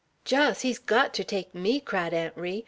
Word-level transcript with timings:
"Jos! 0.25 0.61
He's 0.61 0.79
got 0.79 1.13
ter 1.13 1.21
take 1.21 1.53
me!" 1.53 1.79
cried 1.79 2.11
Aunt 2.11 2.35
Ri. 2.35 2.59